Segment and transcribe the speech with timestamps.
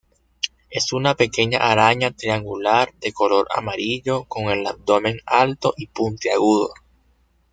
[0.71, 6.73] Es una pequeña araña triangular de color amarillo, con el abdomen alto y puntiagudo.